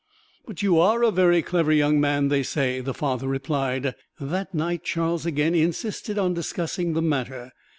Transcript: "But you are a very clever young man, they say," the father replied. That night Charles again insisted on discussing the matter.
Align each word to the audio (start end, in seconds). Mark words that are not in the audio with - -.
"But 0.47 0.63
you 0.63 0.79
are 0.79 1.03
a 1.03 1.11
very 1.11 1.43
clever 1.43 1.71
young 1.71 1.99
man, 2.01 2.29
they 2.29 2.41
say," 2.41 2.81
the 2.81 2.91
father 2.91 3.27
replied. 3.27 3.93
That 4.19 4.51
night 4.51 4.83
Charles 4.83 5.27
again 5.27 5.53
insisted 5.53 6.17
on 6.17 6.33
discussing 6.33 6.93
the 6.93 7.03
matter. 7.03 7.51